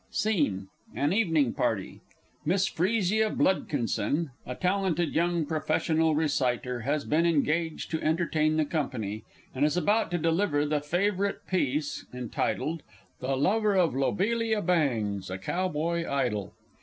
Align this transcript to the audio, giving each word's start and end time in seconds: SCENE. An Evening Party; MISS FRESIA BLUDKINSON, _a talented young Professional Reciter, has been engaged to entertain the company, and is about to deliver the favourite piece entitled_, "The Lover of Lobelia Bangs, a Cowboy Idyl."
SCENE. 0.09 0.67
An 0.95 1.13
Evening 1.13 1.53
Party; 1.53 2.01
MISS 2.43 2.67
FRESIA 2.67 3.29
BLUDKINSON, 3.29 4.31
_a 4.47 4.59
talented 4.59 5.13
young 5.13 5.45
Professional 5.45 6.15
Reciter, 6.15 6.79
has 6.79 7.05
been 7.05 7.27
engaged 7.27 7.91
to 7.91 8.01
entertain 8.01 8.57
the 8.57 8.65
company, 8.65 9.21
and 9.53 9.63
is 9.63 9.77
about 9.77 10.09
to 10.09 10.17
deliver 10.17 10.65
the 10.65 10.81
favourite 10.81 11.45
piece 11.45 12.07
entitled_, 12.11 12.79
"The 13.19 13.37
Lover 13.37 13.75
of 13.77 13.95
Lobelia 13.95 14.63
Bangs, 14.63 15.29
a 15.29 15.37
Cowboy 15.37 16.03
Idyl." 16.09 16.55